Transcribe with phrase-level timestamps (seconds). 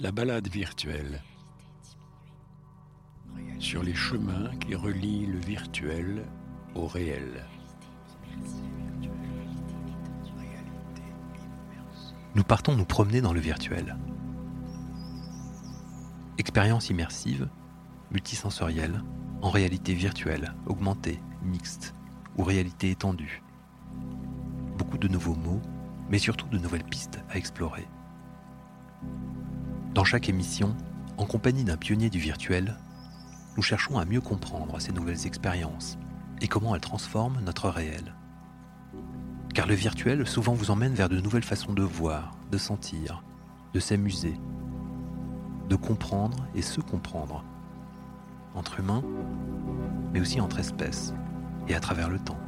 [0.00, 1.20] La balade virtuelle.
[3.58, 6.24] Sur les chemins qui relient le virtuel
[6.76, 7.44] au réel.
[12.36, 13.96] Nous partons nous promener dans le virtuel.
[16.38, 17.48] Expérience immersive,
[18.12, 19.02] multisensorielle,
[19.42, 21.96] en réalité virtuelle, augmentée, mixte
[22.36, 23.42] ou réalité étendue.
[24.78, 25.60] Beaucoup de nouveaux mots,
[26.08, 27.88] mais surtout de nouvelles pistes à explorer.
[29.94, 30.76] Dans chaque émission,
[31.16, 32.76] en compagnie d'un pionnier du virtuel,
[33.56, 35.98] nous cherchons à mieux comprendre ces nouvelles expériences
[36.40, 38.14] et comment elles transforment notre réel.
[39.54, 43.24] Car le virtuel souvent vous emmène vers de nouvelles façons de voir, de sentir,
[43.72, 44.38] de s'amuser,
[45.68, 47.42] de comprendre et se comprendre,
[48.54, 49.02] entre humains,
[50.12, 51.14] mais aussi entre espèces
[51.66, 52.38] et à travers le temps.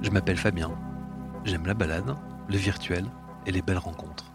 [0.00, 0.70] Je m'appelle Fabien,
[1.44, 2.16] j'aime la balade,
[2.48, 3.06] le virtuel
[3.46, 4.32] et les belles rencontres.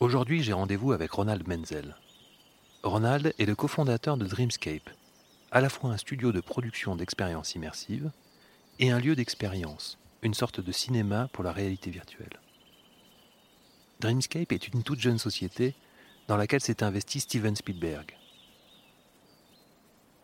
[0.00, 1.96] Aujourd'hui, j'ai rendez-vous avec Ronald Menzel.
[2.82, 4.90] Ronald est le cofondateur de Dreamscape,
[5.52, 8.10] à la fois un studio de production d'expériences immersives
[8.80, 12.40] et un lieu d'expérience, une sorte de cinéma pour la réalité virtuelle.
[14.00, 15.76] Dreamscape est une toute jeune société
[16.26, 18.16] dans laquelle s'est investi Steven Spielberg.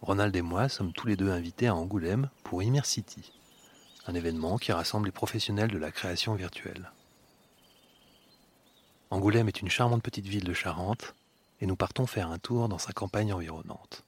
[0.00, 3.32] Ronald et moi sommes tous les deux invités à Angoulême pour Immersity,
[4.06, 6.92] un événement qui rassemble les professionnels de la création virtuelle.
[9.10, 11.14] Angoulême est une charmante petite ville de Charente
[11.60, 14.04] et nous partons faire un tour dans sa campagne environnante.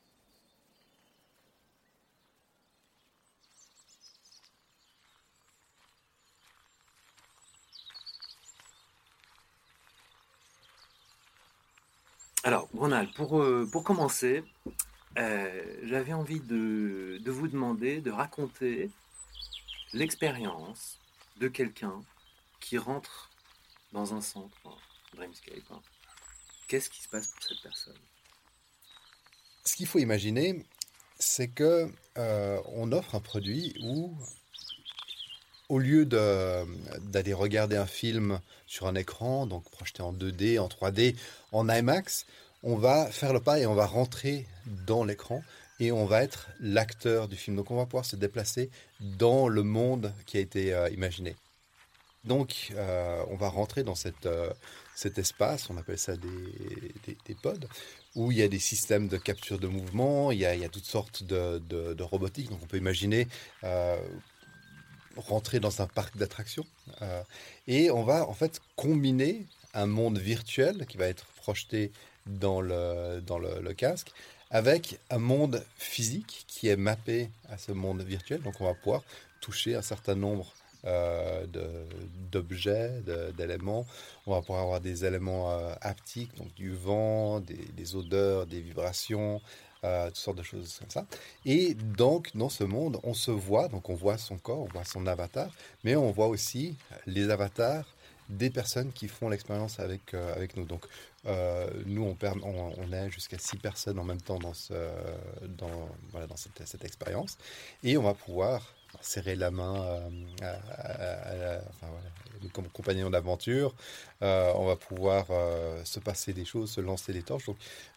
[12.42, 14.43] Alors, Ronald, pour, euh, pour commencer,
[15.20, 18.91] euh, j'avais envie de, vous demander de raconter
[19.92, 20.98] l'expérience
[21.38, 22.03] de quelqu'un
[22.60, 23.31] qui rentre
[23.92, 24.76] dans un centre, hein,
[25.14, 25.58] Dreamscape.
[25.70, 25.81] Hein.
[26.69, 27.98] Qu'est-ce qui se passe pour cette personne?
[29.64, 30.64] Ce qu'il faut imaginer,
[31.19, 34.16] c'est que euh, on offre un produit où,
[35.69, 41.16] au lieu d'aller regarder un film sur un écran, donc projeté en 2D, en 3D,
[41.52, 42.25] en IMAX,
[42.62, 44.47] on va faire le pas et on va rentrer
[44.87, 45.43] dans l'écran
[45.81, 47.56] et on va être l'acteur du film.
[47.56, 51.34] Donc on va pouvoir se déplacer dans le monde qui a été euh, imaginé.
[52.25, 53.94] Donc euh, on va rentrer dans
[54.26, 54.53] euh,
[54.94, 57.66] cet espace, on appelle ça des, pods,
[58.15, 60.65] où il y a des systèmes de capture de mouvement, il y a, il y
[60.66, 62.50] a toutes sortes de, de, de, robotique.
[62.50, 63.26] Donc on peut imaginer
[65.16, 66.66] rentrer dans un parc d'attractions.
[67.66, 71.91] et on va en fait combiner un monde virtuel qui va être projeté
[72.26, 74.12] dans le, dans le, casque,
[74.50, 78.42] avec un monde physique qui est mappé à ce monde virtuel.
[78.42, 79.03] Donc on va pouvoir
[79.41, 80.53] toucher un certain nombre
[80.86, 81.44] euh,
[82.32, 83.03] d'objets,
[83.36, 83.84] d'éléments.
[84.26, 89.42] On va pouvoir avoir des éléments euh, haptiques, donc du vent, des, odeurs, des vibrations,
[89.84, 91.06] euh, toutes sortes de choses comme ça.
[91.44, 94.84] Et donc, dans ce monde, on se voit, donc on voit son corps, on voit
[94.84, 95.50] son avatar,
[95.84, 96.76] mais on voit aussi
[97.06, 97.84] les avatars
[98.31, 100.64] des personnes qui font l'expérience avec, avec nous.
[100.64, 100.87] Donc,
[101.26, 102.16] euh, nous, on,
[102.78, 104.75] on est jusqu'à six personnes en même temps dans, cette,
[106.84, 107.38] expérience.
[107.82, 110.10] Et on va pouvoir serrer la main
[110.42, 111.60] euh,
[112.53, 113.75] comme compagnon d'aventure.
[114.22, 115.26] Euh, on va pouvoir
[115.84, 117.50] se passer des choses, se lancer des torches.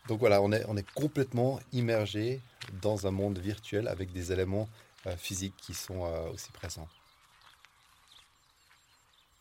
[0.08, 2.42] Donc, voilà, on est, complètement immergé
[2.82, 4.68] dans un monde virtuel avec des éléments
[5.18, 6.02] physiques qui sont
[6.34, 6.88] aussi présents.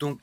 [0.01, 0.19] Donc,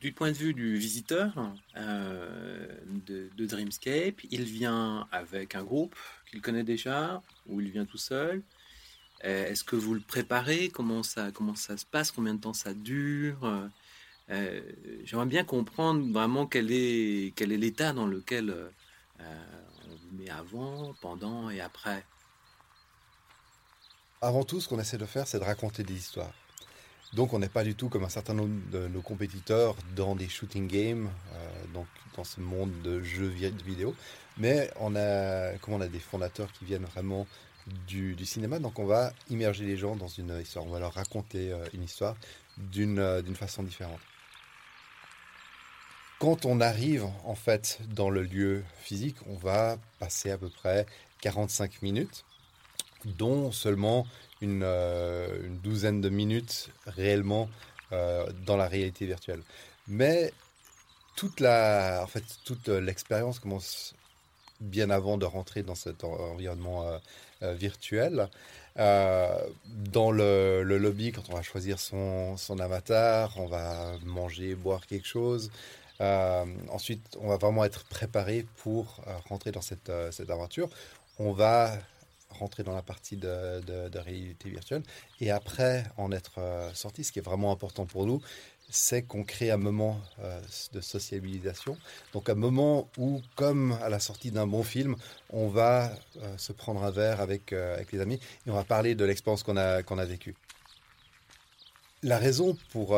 [0.00, 1.32] du point de vue du visiteur
[1.76, 5.96] euh, de, Dreamscape, il vient avec un groupe
[6.30, 8.42] qu'il connaît déjà ou il vient tout seul
[9.24, 10.68] euh, Est-ce que vous le préparez?
[10.68, 12.12] Comment ça, comment ça se passe?
[12.12, 13.44] Combien de temps ça dure?
[14.30, 14.60] Euh,
[15.04, 18.54] J'aimerais bien comprendre vraiment quel est quel est l'état dans lequel
[19.18, 22.04] on vous met avant, pendant et après.
[24.20, 26.32] Avant tout, ce qu'on essaie de faire, c'est de raconter des histoires.
[27.14, 30.28] Donc on n'est pas du tout comme un certain nombre de nos compétiteurs dans des
[30.28, 33.94] shooting games, euh, donc dans ce monde de jeux vidéo.
[34.36, 37.26] Mais on a, comme on a des fondateurs qui viennent vraiment
[37.86, 41.52] du, cinéma, donc on va immerger les gens dans une histoire, on va leur raconter
[41.52, 42.16] euh, une histoire
[42.56, 44.00] d'une euh, d'une façon différente.
[46.18, 50.86] Quand on arrive en fait dans le lieu physique, on va passer à peu près
[51.20, 52.24] 45 minutes,
[53.04, 54.06] dont seulement
[54.40, 57.48] une, euh, une, douzaine de minutes réellement
[57.92, 59.42] euh, dans la réalité virtuelle.
[59.86, 60.32] Mais
[61.16, 63.94] toute la, en fait, toute l'expérience commence
[64.60, 66.84] bien avant de rentrer dans cet environnement
[67.40, 68.28] virtuel.
[68.76, 75.06] dans le, lobby, quand on va choisir son, son, avatar, on va manger, boire quelque
[75.06, 75.50] chose.
[76.00, 80.68] ensuite, on va vraiment être préparé pour rentrer dans cette, cette aventure.
[81.18, 81.78] On va
[82.30, 84.82] rentrer dans la partie de, réalité virtuelle.
[85.20, 88.20] Et après en être euh, sorti, ce qui est vraiment important pour nous,
[88.70, 90.40] c'est qu'on crée un moment euh,
[90.72, 91.76] de sociabilisation.
[92.12, 94.94] Donc un moment où, comme à la sortie d'un bon film,
[95.30, 98.94] on va euh, se prendre un verre avec, avec les amis et on va parler
[98.94, 100.34] de l'expérience qu'on a, qu'on a vécue.
[102.02, 102.96] La raison pour,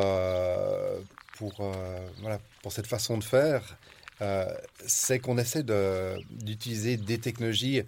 [1.39, 1.73] pour,
[2.21, 3.79] voilà, pour cette façon de faire,
[4.87, 7.83] c'est qu'on essaie d'utiliser des technologies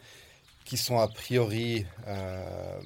[0.64, 2.80] qui sont a priori euh,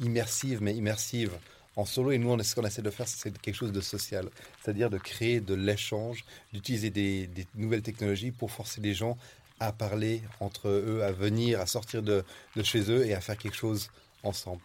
[0.00, 1.32] immersives, mais immersives
[1.76, 2.12] en solo.
[2.12, 4.28] Et nous, ce qu'on essaie de faire, c'est quelque chose de social,
[4.62, 9.16] c'est-à-dire de créer de l'échange, d'utiliser des, nouvelles technologies pour forcer les gens
[9.60, 12.24] à parler entre eux, à venir, à sortir de,
[12.56, 13.90] de chez eux et à faire quelque chose
[14.22, 14.60] ensemble.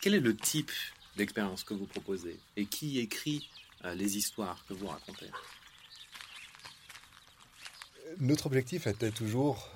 [0.00, 0.70] Quel est le type
[1.16, 2.38] d'expérience que vous proposez?
[2.56, 3.48] Et qui écrit
[3.84, 5.30] euh, les histoires que vous racontez?
[8.20, 9.70] Notre objectif était toujours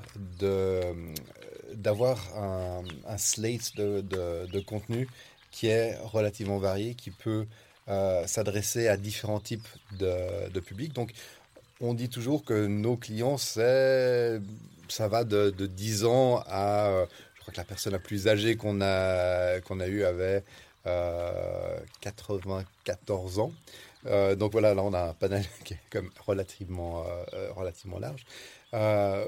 [1.74, 5.08] d'avoir un, slate de, contenu
[5.50, 7.46] qui est relativement varié, qui peut
[7.88, 9.68] euh, s'adresser à différents types
[9.98, 10.92] de, de publics.
[10.92, 11.12] Donc,
[11.80, 14.38] on dit toujours que nos clients, ça
[15.08, 18.80] va de, 10 ans à, euh, je crois que la personne la plus âgée qu'on
[18.80, 20.42] a, qu'on a eue avait
[22.00, 23.52] 94 euh, ans.
[24.06, 28.24] Euh, donc voilà, là on a un panel qui est comme relativement, euh, relativement large.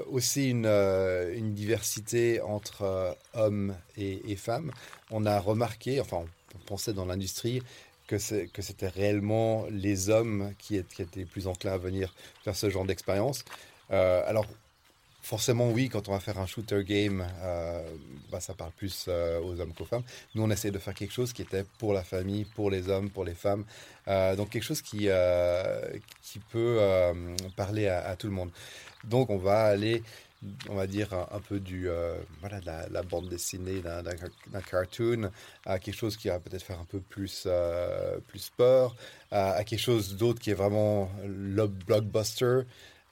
[0.07, 4.71] aussi une, une, diversité entre hommes et, femmes.
[5.11, 6.23] On a remarqué, enfin
[6.55, 7.61] on pensait dans l'industrie
[8.07, 12.85] que c'était réellement les hommes qui, qui, étaient plus enclins à venir faire ce genre
[12.85, 13.43] d'expérience.
[13.89, 14.47] alors
[15.29, 17.83] Forcément, oui, quand on va faire un shooter game, euh,
[18.31, 20.01] bah, ça parle plus euh, aux hommes qu'aux femmes.
[20.33, 23.11] Nous, on essaie de faire quelque chose qui était pour la famille, pour les hommes,
[23.11, 23.63] pour les femmes.
[24.07, 25.07] Euh, donc, quelque chose qui,
[26.23, 26.79] qui peut
[27.55, 28.49] parler à, tout le monde.
[29.03, 30.01] Donc, on va aller,
[30.67, 31.87] on va dire, un, peu du,
[32.39, 35.29] voilà, de la, bande dessinée, d'un cartoon,
[35.63, 37.47] à quelque chose qui va peut-être faire un peu plus,
[38.25, 38.95] plus peur,
[39.29, 42.61] à quelque chose d'autre qui est vraiment le blockbuster.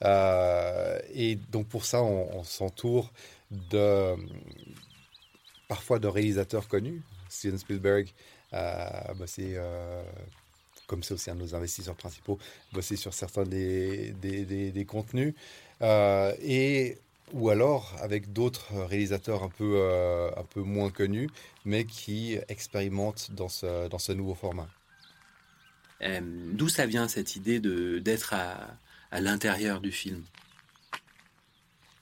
[0.04, 3.12] Euh, et donc pour ça, on, s'entoure
[3.50, 4.14] de
[5.68, 7.02] parfois de réalisateurs connus.
[7.28, 8.08] Steven Spielberg
[8.52, 10.02] a bossé, euh,
[10.86, 12.38] comme c'est aussi un de nos investisseurs principaux,
[12.72, 15.34] bossé sur certains des, des, contenus.
[15.82, 16.98] Euh, et
[17.32, 19.82] ou alors avec d'autres réalisateurs un peu,
[20.36, 21.28] un peu moins connus,
[21.66, 24.68] mais qui expérimentent dans ce, dans ce nouveau format.
[26.00, 28.78] D'où ça vient cette idée d'être à,
[29.10, 30.22] à l'intérieur du film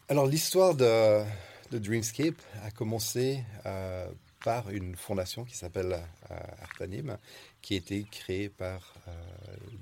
[0.08, 1.22] Alors l'histoire de,
[1.70, 4.08] Dreamscape a commencé euh,
[4.44, 5.98] par une fondation qui s'appelle
[6.30, 7.16] euh, Artanim,
[7.62, 9.12] qui a été créée par euh,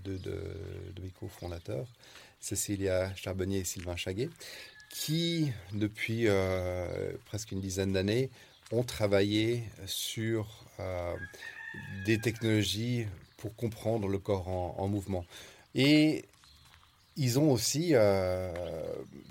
[0.05, 1.87] deux de, mes cofondateurs,
[2.41, 4.31] Cécilia Charbonnier et Sylvain Chaguet,
[4.91, 6.29] qui depuis
[7.25, 8.31] presque une dizaine d'années
[8.71, 10.65] ont travaillé sur
[12.05, 13.07] des technologies
[13.39, 15.25] pour comprendre le corps en, en mouvement.
[15.75, 16.25] Et
[17.17, 18.53] ils ont aussi euh,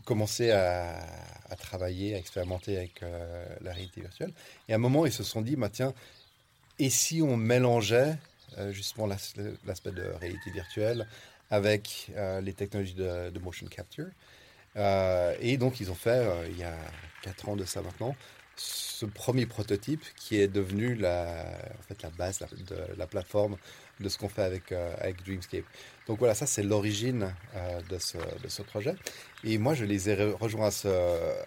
[0.05, 0.99] commencé à,
[1.59, 4.31] travailler, à expérimenter avec euh, la réalité virtuelle.
[4.67, 5.93] Et à un moment, ils se sont dit, bah, tiens,
[6.79, 8.17] et si on mélangeait
[8.57, 11.07] euh, justement l'aspect de réalité virtuelle
[11.51, 12.11] avec
[12.41, 14.07] les technologies de, motion capture?
[15.39, 16.75] Et donc, ils ont fait, il y a
[17.21, 18.15] quatre ans de ça maintenant,
[18.55, 21.45] ce premier prototype qui est devenu la,
[21.87, 23.57] fait, la base de la plateforme
[23.99, 25.65] de ce qu'on fait avec Dreamscape.
[26.07, 28.95] Donc voilà, ça c'est l'origine euh, de, ce, projet.
[29.43, 30.89] Et moi, je les ai rejoints à ce,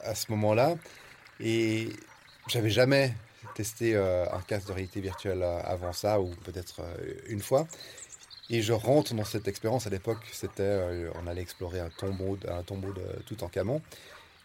[0.02, 0.76] à ce moment-là.
[1.40, 1.88] Et
[2.48, 3.14] j'avais jamais
[3.54, 6.80] testé euh, un casque de réalité virtuelle euh, avant ça, ou peut-être
[7.28, 7.66] une fois.
[8.48, 9.86] Et je rentre dans cette expérience.
[9.86, 10.80] À l'époque, c'était,
[11.22, 13.82] on allait explorer un tombeau, un tombeau de Toutankhamon.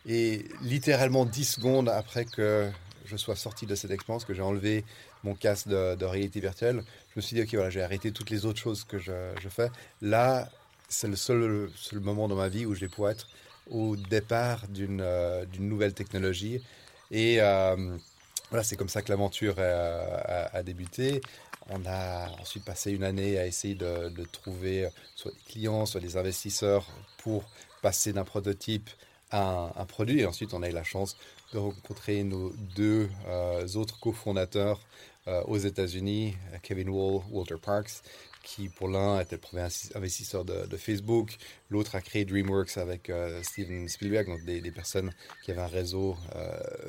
[0.07, 2.69] Et littéralement 10 secondes après que
[3.05, 4.83] je sois sorti de cette expérience, que j'ai enlevé
[5.23, 8.45] mon casque de, réalité virtuelle, je me suis dit, ok, voilà, j'ai arrêté toutes les
[8.45, 9.11] autres choses que je,
[9.49, 9.69] fais.
[10.01, 10.49] Là,
[10.89, 13.27] c'est le seul, moment dans ma vie où je vais pouvoir être
[13.69, 16.61] au départ d'une euh, nouvelle technologie.
[17.11, 17.97] Et euh,
[18.49, 21.21] voilà, c'est comme ça que l'aventure a, a, débuté.
[21.69, 26.01] On a ensuite passé une année à essayer de, de trouver soit des clients, soit
[26.01, 26.85] des investisseurs
[27.17, 27.43] pour
[27.81, 28.89] passer d'un prototype
[29.31, 30.21] à un, produit.
[30.21, 31.17] Et ensuite, on a eu la chance
[31.53, 34.79] de rencontrer nos deux euh, autres cofondateurs
[35.45, 38.01] aux États-Unis, Kevin Wall, Walter Parks,
[38.43, 41.37] qui pour l'un était le premier investisseur de, Facebook,
[41.69, 43.11] l'autre a créé DreamWorks avec
[43.43, 46.17] Steven Spielberg, donc des, personnes qui avaient un réseau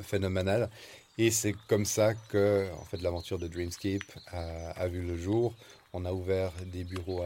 [0.02, 0.70] phénoménal.
[1.18, 5.54] Et c'est comme ça que en fait, l'aventure de Dreamscape a, vu le jour.
[5.92, 7.22] On a ouvert des bureaux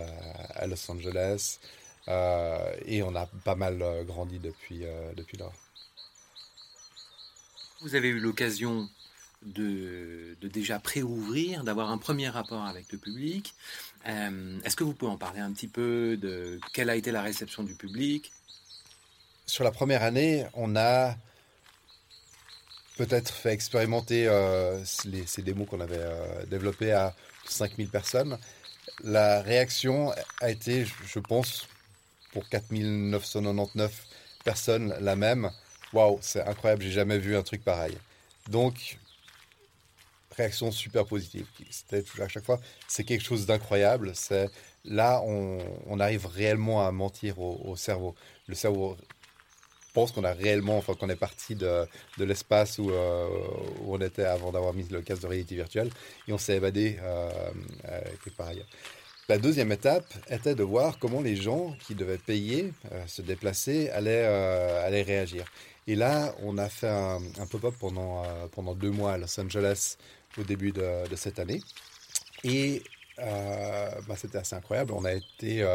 [0.55, 1.59] à, Los Angeles
[2.09, 5.53] euh, et on a pas mal euh, grandi depuis, euh, depuis lors.
[7.81, 8.89] Vous avez eu l'occasion
[9.43, 13.55] de, déjà préouvrir, d'avoir un premier rapport avec le public.
[14.05, 17.63] Est-ce que vous pouvez en parler un petit peu de quelle a été la réception
[17.63, 18.33] du public?
[19.47, 21.17] Sur la première année, on a
[22.97, 27.15] peut-être fait expérimenter euh, ces démos qu'on avait euh, développées à
[27.47, 28.39] 5000 personnes.
[29.05, 31.69] La réaction a été, je pense,
[32.33, 34.07] pour 4999
[34.45, 35.51] personnes la même.
[35.97, 37.97] Waouh, c'est incroyable, j'ai jamais vu un truc pareil.
[38.51, 38.99] Donc,
[40.37, 41.47] réaction super positive.
[41.71, 44.13] C'était à chaque fois, c'est quelque chose d'incroyable.
[44.15, 44.51] C'est
[44.85, 48.15] là, on, arrive réellement à mentir au, au cerveau.
[48.47, 48.97] Le cerveau
[49.95, 51.87] pense qu'on a réellement, enfin qu'on est parti de,
[52.19, 53.27] de l'espace où, euh,
[53.87, 55.89] on était avant d'avoir mis le casque de réalité virtuelle
[56.29, 57.31] et on s'est évadé euh,
[57.87, 58.01] euh.
[59.29, 62.73] La deuxième étape était de voir comment les gens qui devaient payer,
[63.07, 65.45] se déplacer, allaient, allaient réagir.
[65.89, 69.97] Et là, on a fait un, pop-up pendant, pendant deux mois à Los Angeles
[70.39, 71.61] au début de, cette année.
[72.45, 72.85] Et
[73.19, 74.93] bah, c'était assez incroyable.
[74.93, 75.67] On a été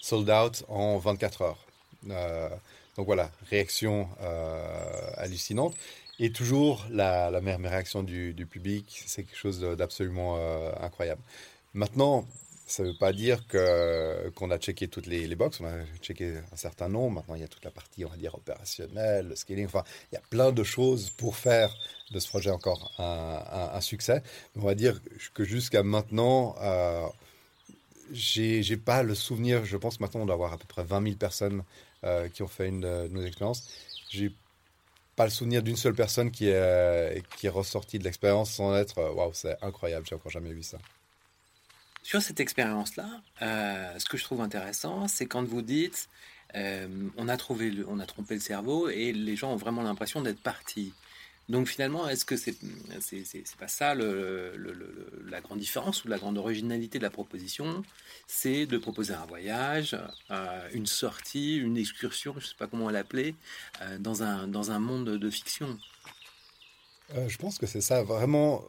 [0.00, 1.66] sold out en 24 heures.
[2.98, 5.74] Donc voilà, réaction euh, hallucinante.
[6.18, 11.22] Et toujours la, même réaction du, public, c'est quelque chose d'absolument euh, incroyable.
[11.74, 12.26] Maintenant,
[12.68, 16.34] ça ne veut pas dire qu'on a checké toutes les, les boxes, on a checké
[16.52, 17.16] un certain nombre.
[17.16, 19.64] Maintenant, il y a toute la partie, on va dire, opérationnelle, le scaling.
[19.64, 21.74] Enfin, il y a plein de choses pour faire
[22.10, 24.22] de ce projet encore un, succès.
[24.54, 25.00] On va dire
[25.32, 27.06] que jusqu'à maintenant, euh,
[28.12, 29.64] j'ai pas le souvenir.
[29.64, 31.62] Je pense maintenant on doit avoir à peu près 20 000 personnes
[32.04, 33.66] euh, qui ont fait une de nos expériences.
[34.10, 34.30] J'ai
[35.16, 38.98] pas le souvenir d'une seule personne qui est, qui est ressortie de l'expérience sans être
[38.98, 40.78] euh, waouh, c'est incroyable, j'ai encore jamais vu ça.
[42.08, 43.10] Sur cette expérience-là,
[43.42, 46.08] euh, ce que je trouve intéressant, c'est quand vous dites
[46.54, 50.40] on, a trouvé on a trompé le cerveau et les gens ont vraiment l'impression d'être
[50.40, 50.94] partis.
[51.50, 52.56] Donc finalement, est-ce que c'est
[53.58, 54.54] pas ça le,
[55.28, 57.82] la grande différence ou la grande originalité de la proposition?
[58.26, 59.94] C'est de proposer un voyage,
[60.30, 63.34] euh, une sortie, une excursion, je sais pas comment l'appeler,
[63.82, 65.78] euh, dans, un, dans un monde de fiction.
[67.14, 68.02] Euh, je pense que c'est ça.
[68.02, 68.64] Vraiment,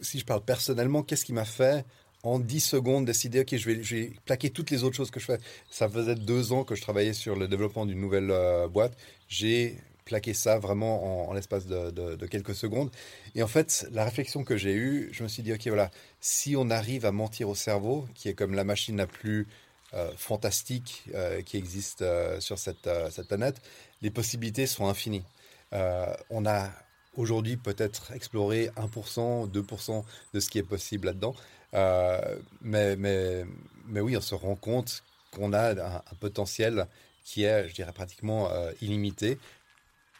[0.00, 1.84] si je parle personnellement, qu'est-ce qui m'a fait
[2.22, 5.38] en 10 secondes décider, ok, je vais, plaquer toutes les autres choses que je fais.
[5.70, 8.32] Ça faisait deux ans que je travaillais sur le développement d'une nouvelle
[8.68, 8.96] boîte.
[9.28, 9.78] J'ai
[10.10, 12.90] plaquer ça vraiment en, l'espace de, quelques secondes.
[13.36, 16.56] Et en fait, la réflexion que j'ai eue, je me suis dit, ok, voilà, si
[16.56, 19.46] on arrive à mentir au cerveau, qui est comme la machine la plus
[19.94, 22.88] euh, fantastique euh, qui existe euh, sur cette,
[23.28, 23.62] planète,
[24.02, 25.24] les possibilités sont infinies.
[25.72, 26.70] on a
[27.16, 31.36] aujourd'hui peut-être exploré 1%, 2% de ce qui est possible là-dedans.
[31.72, 33.44] Mais, mais,
[33.86, 36.86] mais oui, on se rend compte qu'on a un, un, potentiel
[37.24, 38.50] qui est, je dirais, pratiquement
[38.80, 39.38] illimité.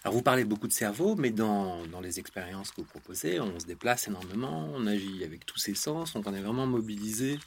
[0.03, 3.61] Alors vous parlez beaucoup de cerveau, mais dans, dans, les expériences que vous proposez, on
[3.61, 7.39] se déplace énormément, on agit avec tous ses sens, donc on est vraiment mobilisé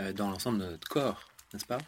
[0.00, 1.78] euh, dans l'ensemble de notre corps, n'est-ce pas?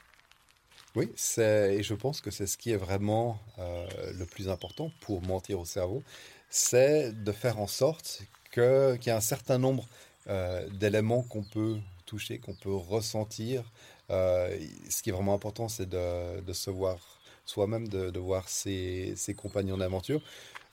[0.95, 5.21] Oui, et je pense que c'est ce qui est vraiment euh, le plus important pour
[5.23, 6.05] mentir au cerveau,
[6.49, 9.89] c'est de faire en sorte qu'il y ait un certain nombre
[10.29, 13.65] euh, d'éléments qu'on peut toucher, qu'on peut ressentir.
[14.09, 16.99] ce qui est vraiment important, c'est de, se voir
[17.45, 20.21] soi-même de, voir ses, compagnons d'aventure.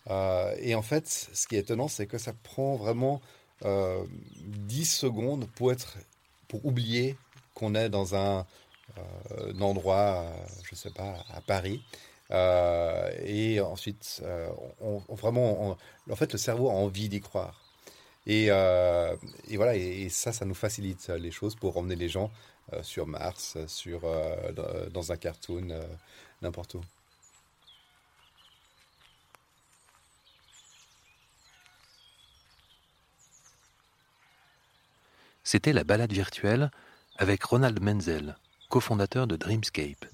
[0.10, 3.22] Euh, et en fait, ce qui est étonnant, c'est que ça prend vraiment
[3.66, 4.04] euh,
[4.38, 5.74] 10 secondes pour,
[6.66, 7.18] oublier
[7.54, 8.46] qu'on est dans un,
[8.98, 10.26] euh, endroit,
[10.64, 11.84] je ne sais pas, à Paris.
[12.32, 14.24] Euh, et ensuite,
[15.10, 15.78] vraiment,
[16.10, 17.61] en fait, le cerveau a envie d'y croire.
[18.28, 22.32] Et, et voilà, et, ça, ça nous facilite les choses pour emmener les gens
[22.84, 24.02] sur Mars, sur,
[24.92, 25.68] dans un cartoon,
[26.42, 26.82] n'importe où.
[35.44, 36.72] C'était la balade virtuelle
[37.18, 38.38] avec Ronald Menzel,
[38.70, 40.06] cofondateur de Dreamscape.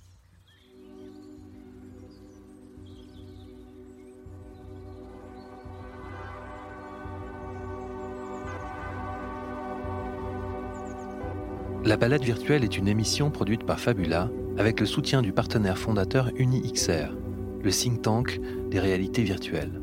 [11.88, 16.32] La balade virtuelle est une émission produite par Fabula avec le soutien du partenaire fondateur
[16.36, 17.15] UniXR,
[17.63, 19.82] le think tank des réalités virtuelles.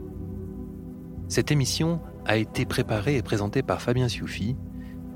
[1.29, 4.55] Cette émission a été préparé et présenté par Fabien Sioufi,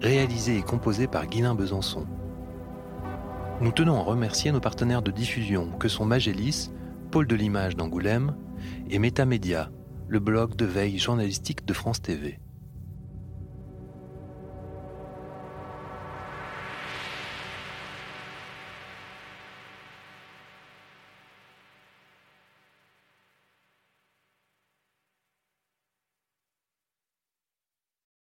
[0.01, 2.07] réalisé et composé par Guilain Besançon.
[3.61, 6.71] Nous tenons à remercier nos partenaires de diffusion que sont Magélis,
[7.11, 8.35] Pôle de l'image d'Angoulême
[8.89, 9.71] et Métamédia,
[10.09, 12.39] le blog de veille journalistique de France TV.